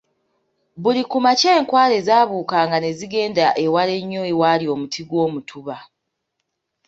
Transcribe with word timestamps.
Buli 0.81 1.01
ku 1.11 1.17
makya 1.25 1.51
enkwale 1.59 1.97
zaabukanga 2.07 2.77
ne 2.81 2.91
zigenda 2.97 3.45
ewala 3.65 3.91
ennyo 3.99 4.21
ewaali 4.31 4.65
omuti 4.73 5.01
gw'omutuba. 5.09 5.77